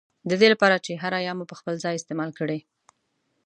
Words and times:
ددې 0.29 0.47
له 0.53 0.57
پاره 0.61 0.77
چي 0.85 0.93
هره 1.03 1.19
ي 1.27 1.29
مو 1.37 1.43
پر 1.49 1.55
خپل 1.59 1.73
ځای 1.83 1.95
استعمال 1.97 2.29
کړې 2.39 2.59